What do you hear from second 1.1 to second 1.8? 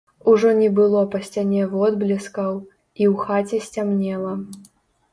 па сцяне